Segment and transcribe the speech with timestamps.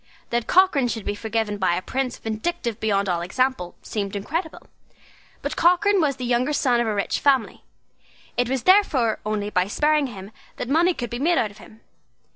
[0.31, 4.65] That Cochrane should be forgiven by a prince vindictive beyond all example, seemed incredible.
[5.43, 7.63] But Cochrane was the younger son of a rich family;
[8.35, 11.81] it was therefore only by sparing him that money could be made out of him.